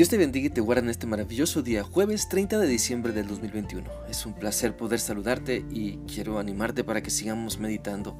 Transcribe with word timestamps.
Dios 0.00 0.08
te 0.08 0.16
bendiga 0.16 0.46
y 0.46 0.48
te 0.48 0.62
guarde 0.62 0.84
en 0.84 0.88
este 0.88 1.06
maravilloso 1.06 1.60
día, 1.60 1.82
jueves 1.82 2.30
30 2.30 2.58
de 2.58 2.66
diciembre 2.66 3.12
del 3.12 3.28
2021. 3.28 3.86
Es 4.08 4.24
un 4.24 4.32
placer 4.32 4.74
poder 4.74 4.98
saludarte 4.98 5.62
y 5.70 5.98
quiero 6.06 6.38
animarte 6.38 6.84
para 6.84 7.02
que 7.02 7.10
sigamos 7.10 7.58
meditando 7.58 8.18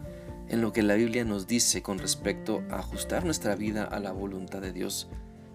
en 0.51 0.61
lo 0.61 0.75
que 0.75 0.83
la 0.83 0.97
Biblia 0.97 1.25
nos 1.25 1.47
dice 1.47 1.81
con 1.81 1.99
respecto 1.99 2.63
a 2.69 2.81
ajustar 2.81 3.25
nuestra 3.25 3.57
vida 3.57 3.85
a 3.85 3.99
la 3.99 4.13
voluntad 4.13 4.61
de 4.61 4.75
Dios, 4.75 5.09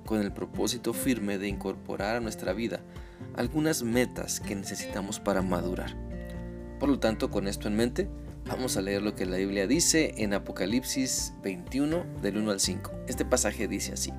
con 0.04 0.19
el 0.19 0.33
propósito 0.33 0.93
firme 0.93 1.38
de 1.38 1.47
incorporar 1.47 2.15
a 2.15 2.21
nuestra 2.21 2.54
vida 2.54 2.79
algunas 3.36 3.83
metas 3.83 4.39
que 4.39 4.55
necesitamos 4.55 5.19
para 5.19 5.43
madurar. 5.43 5.96
Por 6.79 6.89
lo 6.89 6.97
tanto, 6.97 7.29
con 7.29 7.47
esto 7.47 7.68
en 7.68 7.75
mente, 7.75 8.10
vamos 8.47 8.78
a 8.78 8.82
leer 8.82 9.04
lo 9.04 9.14
que 9.14 9.28
la 9.28 9.37
Biblia 9.37 9.68
dice 9.68 10.15
en 10.18 10.33
Apocalipsis 10.33 11.36
21 11.43 12.04
del 12.23 12.37
1 12.37 12.50
al 12.50 12.60
5. 12.60 12.92
Este 13.07 13.25
pasaje 13.25 13.68
dice 13.68 13.93
así. 13.93 14.11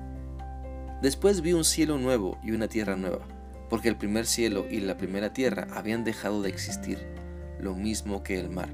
Después 1.01 1.41
vi 1.41 1.53
un 1.53 1.63
cielo 1.63 1.99
nuevo 1.99 2.39
y 2.43 2.51
una 2.51 2.67
tierra 2.67 2.95
nueva, 2.95 3.19
porque 3.69 3.87
el 3.87 3.97
primer 3.97 4.25
cielo 4.25 4.65
y 4.67 4.79
la 4.79 4.97
primera 4.97 5.31
tierra 5.31 5.67
habían 5.71 6.03
dejado 6.03 6.41
de 6.41 6.49
existir, 6.49 6.97
lo 7.59 7.75
mismo 7.75 8.23
que 8.23 8.39
el 8.39 8.49
mar. 8.49 8.69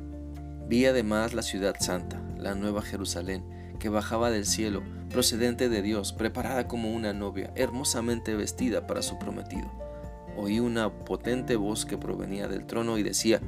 Vi 0.70 0.86
además 0.86 1.34
la 1.34 1.42
ciudad 1.42 1.76
santa, 1.82 2.22
la 2.38 2.56
nueva 2.56 2.82
Jerusalén, 2.82 3.44
que 3.78 3.90
bajaba 3.90 4.32
del 4.32 4.46
cielo, 4.46 4.84
procedente 5.10 5.68
de 5.68 5.82
Dios, 5.82 6.14
preparada 6.14 6.66
como 6.70 6.94
una 6.94 7.12
novia, 7.12 7.52
hermosamente 7.56 8.36
vestida 8.36 8.88
para 8.88 9.02
su 9.02 9.20
prometido. 9.20 9.70
Oí 10.38 10.62
una 10.62 10.90
potente 11.04 11.58
voz 11.58 11.86
que 11.86 11.98
provenía 11.98 12.48
del 12.48 12.66
trono 12.66 12.98
y 12.98 13.04
decía, 13.04 13.42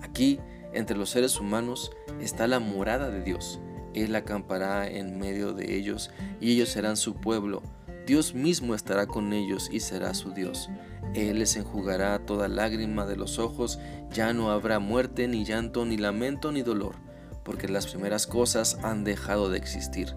aquí, 0.00 0.38
entre 0.72 0.96
los 0.96 1.10
seres 1.10 1.40
humanos, 1.40 1.90
está 2.20 2.46
la 2.46 2.60
morada 2.60 3.10
de 3.10 3.20
Dios. 3.22 3.58
Él 3.94 4.14
acampará 4.14 4.88
en 4.88 5.18
medio 5.18 5.52
de 5.52 5.76
ellos 5.76 6.10
y 6.40 6.52
ellos 6.52 6.68
serán 6.68 6.96
su 6.96 7.16
pueblo 7.16 7.62
Dios 8.06 8.34
mismo 8.34 8.74
estará 8.74 9.06
con 9.06 9.32
ellos 9.32 9.68
y 9.70 9.80
será 9.80 10.14
su 10.14 10.32
Dios. 10.32 10.68
Él 11.14 11.38
les 11.38 11.56
enjugará 11.56 12.18
toda 12.18 12.48
lágrima 12.48 13.06
de 13.06 13.16
los 13.16 13.38
ojos, 13.38 13.78
ya 14.10 14.32
no 14.32 14.50
habrá 14.50 14.78
muerte, 14.78 15.28
ni 15.28 15.44
llanto, 15.44 15.84
ni 15.84 15.96
lamento, 15.96 16.52
ni 16.52 16.62
dolor, 16.62 16.96
porque 17.44 17.68
las 17.68 17.86
primeras 17.86 18.26
cosas 18.26 18.78
han 18.82 19.04
dejado 19.04 19.50
de 19.50 19.58
existir. 19.58 20.14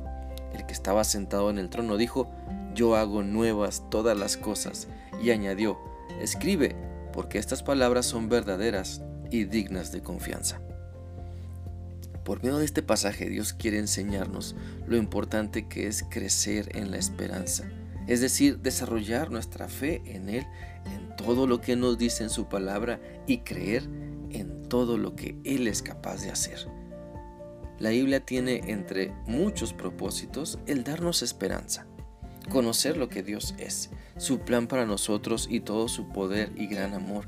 El 0.54 0.66
que 0.66 0.74
estaba 0.74 1.04
sentado 1.04 1.50
en 1.50 1.60
el 1.60 1.70
trono 1.70 1.98
dijo, 1.98 2.32
Yo 2.74 2.96
hago 2.96 3.24
nuevas 3.24 3.84
todas 3.92 4.18
las 4.18 4.38
cosas, 4.38 4.88
y 5.22 5.32
añadió, 5.32 5.78
Escribe, 6.22 6.76
porque 7.14 7.38
estas 7.38 7.62
palabras 7.62 8.06
son 8.06 8.30
verdaderas 8.30 9.02
y 9.32 9.44
dignas 9.44 9.92
de 9.92 10.02
confianza. 10.02 10.62
Por 12.26 12.44
medio 12.44 12.58
de 12.58 12.66
este 12.66 12.82
pasaje 12.82 13.30
Dios 13.30 13.54
quiere 13.54 13.78
enseñarnos 13.78 14.56
lo 14.88 14.98
importante 14.98 15.68
que 15.68 15.86
es 15.86 16.04
crecer 16.10 16.76
en 16.76 16.90
la 16.90 16.98
esperanza, 16.98 17.70
es 18.08 18.20
decir, 18.20 18.58
desarrollar 18.60 19.30
nuestra 19.30 19.70
fe 19.70 20.02
en 20.06 20.30
Él, 20.30 20.46
en 20.86 21.16
todo 21.16 21.46
lo 21.46 21.62
que 21.62 21.76
nos 21.76 22.00
dice 22.00 22.24
en 22.24 22.32
su 22.32 22.50
palabra 22.50 23.00
y 23.28 23.40
creer 23.40 23.84
en 24.32 24.68
todo 24.68 24.98
lo 24.98 25.16
que 25.16 25.38
Él 25.44 25.68
es 25.68 25.84
capaz 25.84 26.24
de 26.24 26.32
hacer. 26.32 26.68
La 27.78 27.92
Biblia 27.92 28.26
tiene 28.26 28.62
entre 28.72 29.14
muchos 29.28 29.74
propósitos 29.74 30.58
el 30.66 30.84
darnos 30.84 31.22
esperanza, 31.22 31.86
conocer 32.50 32.98
lo 32.98 33.08
que 33.08 33.22
Dios 33.22 33.54
es, 33.60 33.92
su 34.18 34.40
plan 34.40 34.68
para 34.68 34.88
nosotros 34.88 35.48
y 35.48 35.60
todo 35.60 35.88
su 35.88 36.10
poder 36.10 36.52
y 36.56 36.66
gran 36.66 36.96
amor, 36.96 37.28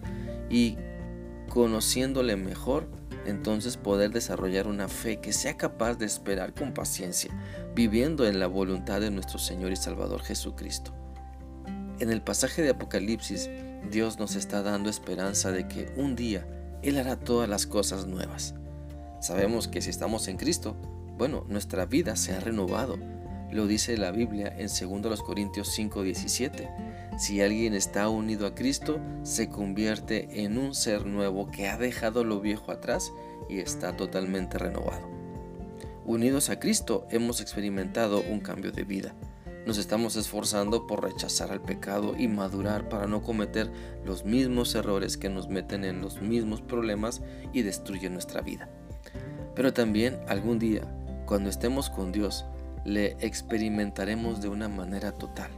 y 0.50 0.76
conociéndole 1.50 2.36
mejor, 2.36 2.90
entonces 3.28 3.78
poder 3.78 4.12
desarrollar 4.12 4.68
una 4.68 4.88
fe 4.88 5.20
que 5.20 5.34
sea 5.34 5.58
capaz 5.58 5.96
de 5.96 6.06
esperar 6.06 6.54
con 6.54 6.74
paciencia, 6.74 7.32
viviendo 7.76 8.26
en 8.26 8.40
la 8.40 8.48
voluntad 8.48 9.02
de 9.02 9.12
nuestro 9.12 9.38
Señor 9.38 9.72
y 9.72 9.76
Salvador 9.76 10.22
Jesucristo. 10.22 10.94
En 12.00 12.10
el 12.10 12.22
pasaje 12.22 12.62
de 12.62 12.70
Apocalipsis, 12.70 13.50
Dios 13.92 14.18
nos 14.18 14.36
está 14.36 14.62
dando 14.62 14.90
esperanza 14.90 15.52
de 15.52 15.68
que 15.68 15.92
un 15.98 16.16
día 16.16 16.48
Él 16.82 16.98
hará 16.98 17.18
todas 17.18 17.50
las 17.50 17.68
cosas 17.68 18.08
nuevas. 18.08 18.56
Sabemos 19.20 19.68
que 19.68 19.82
si 19.82 19.90
estamos 19.90 20.28
en 20.28 20.38
Cristo, 20.38 20.76
bueno, 21.18 21.44
nuestra 21.48 21.86
vida 21.86 22.16
se 22.16 22.34
ha 22.34 22.40
renovado. 22.40 22.98
Lo 23.52 23.66
dice 23.66 23.98
la 23.98 24.12
Biblia 24.12 24.54
en 24.58 24.68
2 24.68 25.22
Corintios 25.22 25.70
5:17. 25.78 26.87
Si 27.18 27.42
alguien 27.42 27.74
está 27.74 28.10
unido 28.10 28.46
a 28.46 28.54
Cristo, 28.54 29.00
se 29.24 29.50
convierte 29.50 30.44
en 30.44 30.60
un 30.60 30.76
ser 30.76 31.08
nuevo 31.08 31.50
que 31.50 31.68
ha 31.68 31.76
dejado 31.76 32.24
lo 32.24 32.40
viejo 32.40 32.72
atrás 32.72 33.12
y 33.50 33.58
está 33.58 33.98
totalmente 33.98 34.60
renovado. 34.60 35.10
Unidos 36.06 36.52
a 36.52 36.60
Cristo 36.60 37.08
hemos 37.10 37.42
experimentado 37.42 38.22
un 38.22 38.40
cambio 38.40 38.72
de 38.72 38.84
vida. 38.84 39.16
Nos 39.66 39.80
estamos 39.80 40.16
esforzando 40.16 40.86
por 40.86 41.04
rechazar 41.04 41.52
al 41.52 41.60
pecado 41.60 42.16
y 42.16 42.28
madurar 42.28 42.88
para 42.88 43.08
no 43.08 43.24
cometer 43.24 43.72
los 44.06 44.24
mismos 44.24 44.76
errores 44.76 45.18
que 45.18 45.28
nos 45.28 45.50
meten 45.50 45.86
en 45.86 46.02
los 46.02 46.22
mismos 46.22 46.62
problemas 46.62 47.24
y 47.52 47.64
destruyen 47.64 48.14
nuestra 48.14 48.42
vida. 48.42 48.70
Pero 49.56 49.74
también 49.74 50.20
algún 50.28 50.60
día, 50.60 50.84
cuando 51.26 51.50
estemos 51.50 51.90
con 51.90 52.12
Dios, 52.12 52.46
le 52.86 53.18
experimentaremos 53.22 54.40
de 54.40 54.50
una 54.50 54.70
manera 54.70 55.14
total 55.14 55.50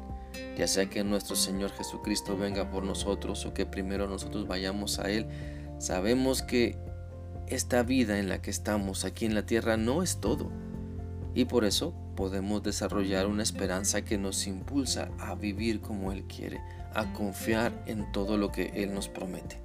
ya 0.57 0.67
sea 0.67 0.89
que 0.89 1.03
nuestro 1.03 1.35
Señor 1.35 1.71
Jesucristo 1.71 2.37
venga 2.37 2.69
por 2.69 2.83
nosotros 2.83 3.45
o 3.45 3.53
que 3.53 3.65
primero 3.65 4.07
nosotros 4.07 4.47
vayamos 4.47 4.99
a 4.99 5.09
Él, 5.09 5.27
sabemos 5.79 6.41
que 6.41 6.77
esta 7.47 7.83
vida 7.83 8.19
en 8.19 8.29
la 8.29 8.41
que 8.41 8.51
estamos 8.51 9.05
aquí 9.05 9.25
en 9.25 9.35
la 9.35 9.45
tierra 9.45 9.77
no 9.77 10.03
es 10.03 10.19
todo. 10.21 10.51
Y 11.33 11.45
por 11.45 11.65
eso 11.65 11.93
podemos 12.15 12.63
desarrollar 12.63 13.27
una 13.27 13.43
esperanza 13.43 14.03
que 14.03 14.17
nos 14.17 14.45
impulsa 14.47 15.09
a 15.19 15.35
vivir 15.35 15.81
como 15.81 16.11
Él 16.11 16.25
quiere, 16.25 16.59
a 16.93 17.13
confiar 17.13 17.83
en 17.85 18.11
todo 18.11 18.37
lo 18.37 18.51
que 18.51 18.71
Él 18.75 18.93
nos 18.93 19.07
promete. 19.07 19.61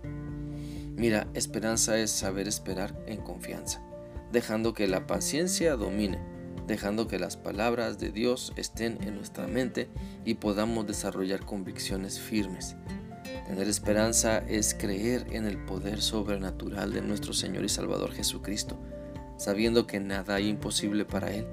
Mira, 0.96 1.26
esperanza 1.34 1.98
es 1.98 2.10
saber 2.10 2.46
esperar 2.46 2.94
en 3.06 3.20
confianza, 3.20 3.82
dejando 4.30 4.72
que 4.72 4.86
la 4.86 5.06
paciencia 5.06 5.74
domine 5.74 6.33
dejando 6.66 7.08
que 7.08 7.18
las 7.18 7.36
palabras 7.36 7.98
de 7.98 8.10
Dios 8.10 8.52
estén 8.56 8.98
en 9.02 9.16
nuestra 9.16 9.46
mente 9.46 9.88
y 10.24 10.34
podamos 10.34 10.86
desarrollar 10.86 11.44
convicciones 11.44 12.18
firmes. 12.18 12.76
Tener 13.46 13.68
esperanza 13.68 14.38
es 14.38 14.74
creer 14.74 15.26
en 15.32 15.46
el 15.46 15.58
poder 15.58 16.00
sobrenatural 16.00 16.92
de 16.92 17.02
nuestro 17.02 17.32
Señor 17.32 17.64
y 17.64 17.68
Salvador 17.68 18.12
Jesucristo, 18.12 18.78
sabiendo 19.36 19.86
que 19.86 20.00
nada 20.00 20.36
hay 20.36 20.48
imposible 20.48 21.04
para 21.04 21.30
Él 21.32 21.46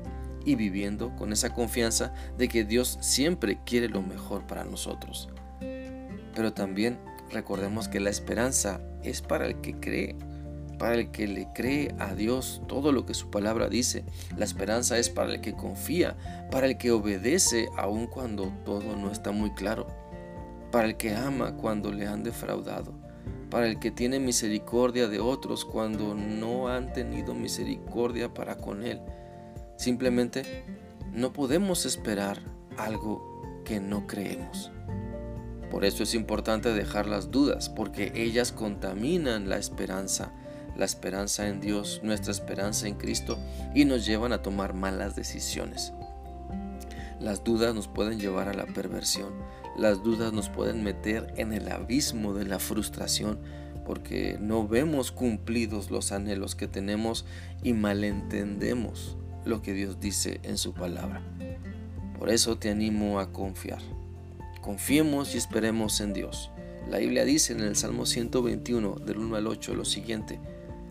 y 0.45 0.55
viviendo 0.55 1.15
con 1.15 1.33
esa 1.33 1.53
confianza 1.53 2.13
de 2.37 2.47
que 2.47 2.63
Dios 2.63 2.97
siempre 3.01 3.59
quiere 3.65 3.89
lo 3.89 4.01
mejor 4.01 4.47
para 4.47 4.63
nosotros. 4.63 5.29
Pero 6.33 6.53
también 6.53 6.97
recordemos 7.31 7.87
que 7.87 7.99
la 7.99 8.09
esperanza 8.09 8.81
es 9.03 9.21
para 9.21 9.45
el 9.45 9.61
que 9.61 9.79
cree 9.79 10.15
para 10.81 10.95
el 10.95 11.11
que 11.11 11.27
le 11.27 11.47
cree 11.53 11.93
a 11.99 12.15
Dios 12.15 12.63
todo 12.67 12.91
lo 12.91 13.05
que 13.05 13.13
su 13.13 13.29
palabra 13.29 13.69
dice. 13.69 14.03
La 14.35 14.45
esperanza 14.45 14.97
es 14.97 15.11
para 15.11 15.31
el 15.31 15.39
que 15.39 15.53
confía, 15.53 16.17
para 16.49 16.65
el 16.65 16.79
que 16.79 16.89
obedece 16.89 17.69
aun 17.77 18.07
cuando 18.07 18.51
todo 18.65 18.95
no 18.95 19.11
está 19.11 19.31
muy 19.31 19.51
claro, 19.51 19.85
para 20.71 20.87
el 20.87 20.97
que 20.97 21.13
ama 21.13 21.55
cuando 21.55 21.91
le 21.91 22.07
han 22.07 22.23
defraudado, 22.23 22.93
para 23.51 23.67
el 23.67 23.77
que 23.77 23.91
tiene 23.91 24.19
misericordia 24.19 25.07
de 25.07 25.19
otros 25.19 25.65
cuando 25.65 26.15
no 26.15 26.67
han 26.67 26.91
tenido 26.93 27.35
misericordia 27.35 28.33
para 28.33 28.57
con 28.57 28.83
él. 28.83 29.01
Simplemente 29.77 30.65
no 31.13 31.31
podemos 31.31 31.85
esperar 31.85 32.41
algo 32.75 33.61
que 33.65 33.79
no 33.79 34.07
creemos. 34.07 34.71
Por 35.69 35.85
eso 35.85 36.01
es 36.01 36.15
importante 36.15 36.73
dejar 36.73 37.05
las 37.05 37.29
dudas, 37.29 37.69
porque 37.69 38.11
ellas 38.15 38.51
contaminan 38.51 39.47
la 39.47 39.57
esperanza 39.57 40.33
la 40.81 40.85
esperanza 40.85 41.47
en 41.47 41.61
Dios, 41.61 42.01
nuestra 42.01 42.31
esperanza 42.31 42.87
en 42.87 42.95
Cristo 42.95 43.37
y 43.75 43.85
nos 43.85 44.03
llevan 44.03 44.33
a 44.33 44.41
tomar 44.41 44.73
malas 44.73 45.15
decisiones. 45.15 45.93
Las 47.19 47.43
dudas 47.43 47.75
nos 47.75 47.87
pueden 47.87 48.19
llevar 48.19 48.49
a 48.49 48.55
la 48.55 48.65
perversión, 48.65 49.31
las 49.77 50.01
dudas 50.01 50.33
nos 50.33 50.49
pueden 50.49 50.83
meter 50.83 51.35
en 51.37 51.53
el 51.53 51.71
abismo 51.71 52.33
de 52.33 52.45
la 52.45 52.57
frustración 52.57 53.37
porque 53.85 54.39
no 54.41 54.67
vemos 54.67 55.11
cumplidos 55.11 55.91
los 55.91 56.11
anhelos 56.11 56.55
que 56.55 56.67
tenemos 56.67 57.25
y 57.61 57.73
malentendemos 57.73 59.17
lo 59.45 59.61
que 59.61 59.73
Dios 59.73 59.99
dice 59.99 60.39
en 60.41 60.57
su 60.57 60.73
palabra. 60.73 61.21
Por 62.17 62.31
eso 62.31 62.57
te 62.57 62.71
animo 62.71 63.19
a 63.19 63.31
confiar. 63.31 63.83
Confiemos 64.61 65.35
y 65.35 65.37
esperemos 65.37 66.01
en 66.01 66.13
Dios. 66.13 66.49
La 66.89 66.97
Biblia 66.97 67.23
dice 67.23 67.53
en 67.53 67.59
el 67.59 67.75
Salmo 67.75 68.07
121 68.07 68.95
del 68.95 69.19
1 69.19 69.35
al 69.35 69.45
8 69.45 69.75
lo 69.75 69.85
siguiente, 69.85 70.39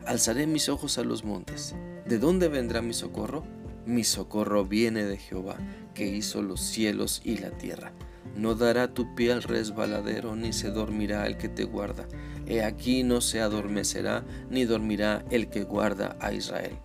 Alzaré 0.06 0.46
mis 0.46 0.68
ojos 0.68 0.98
a 0.98 1.04
los 1.04 1.24
montes. 1.24 1.74
¿De 2.06 2.18
dónde 2.18 2.48
vendrá 2.48 2.80
mi 2.80 2.94
socorro? 2.94 3.44
Mi 3.84 4.02
socorro 4.02 4.64
viene 4.64 5.04
de 5.04 5.18
Jehová, 5.18 5.56
que 5.94 6.06
hizo 6.06 6.42
los 6.42 6.60
cielos 6.60 7.20
y 7.24 7.38
la 7.38 7.50
tierra. 7.50 7.92
No 8.34 8.54
dará 8.54 8.94
tu 8.94 9.14
pie 9.14 9.32
al 9.32 9.42
resbaladero, 9.42 10.36
ni 10.36 10.52
se 10.52 10.70
dormirá 10.70 11.26
el 11.26 11.36
que 11.36 11.48
te 11.48 11.64
guarda. 11.64 12.06
He 12.46 12.64
aquí 12.64 13.02
no 13.02 13.20
se 13.20 13.40
adormecerá, 13.40 14.24
ni 14.48 14.64
dormirá 14.64 15.24
el 15.30 15.48
que 15.50 15.64
guarda 15.64 16.16
a 16.20 16.32
Israel. 16.32 16.78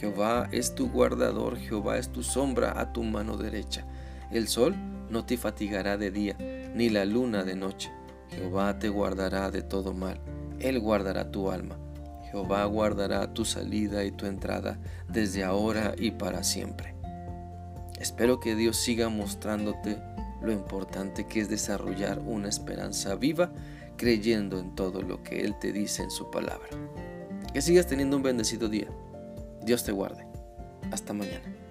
Jehová 0.00 0.48
es 0.52 0.74
tu 0.74 0.90
guardador, 0.90 1.56
Jehová 1.56 1.98
es 1.98 2.10
tu 2.10 2.22
sombra 2.22 2.78
a 2.80 2.92
tu 2.92 3.02
mano 3.02 3.36
derecha. 3.36 3.86
El 4.30 4.48
sol 4.48 4.74
no 5.08 5.24
te 5.24 5.36
fatigará 5.36 5.96
de 5.96 6.10
día, 6.10 6.36
ni 6.74 6.90
la 6.90 7.04
luna 7.04 7.44
de 7.44 7.54
noche. 7.54 7.90
Jehová 8.28 8.78
te 8.78 8.88
guardará 8.88 9.50
de 9.50 9.62
todo 9.62 9.94
mal, 9.94 10.20
Él 10.58 10.80
guardará 10.80 11.30
tu 11.30 11.50
alma. 11.50 11.78
Jehová 12.30 12.64
guardará 12.64 13.32
tu 13.32 13.44
salida 13.44 14.04
y 14.04 14.10
tu 14.10 14.26
entrada 14.26 14.78
desde 15.08 15.44
ahora 15.44 15.94
y 15.96 16.12
para 16.12 16.44
siempre. 16.44 16.94
Espero 17.98 18.40
que 18.40 18.54
Dios 18.54 18.76
siga 18.76 19.08
mostrándote 19.08 19.98
lo 20.42 20.52
importante 20.52 21.26
que 21.26 21.40
es 21.40 21.48
desarrollar 21.48 22.20
una 22.20 22.48
esperanza 22.48 23.14
viva 23.14 23.52
creyendo 23.96 24.58
en 24.58 24.74
todo 24.74 25.02
lo 25.02 25.22
que 25.22 25.40
Él 25.40 25.58
te 25.58 25.72
dice 25.72 26.02
en 26.02 26.10
su 26.10 26.30
palabra. 26.30 26.68
Que 27.52 27.62
sigas 27.62 27.86
teniendo 27.86 28.16
un 28.16 28.22
bendecido 28.22 28.68
día. 28.68 28.88
Dios 29.62 29.84
te 29.84 29.92
guarde. 29.92 30.26
Hasta 30.90 31.12
mañana. 31.12 31.65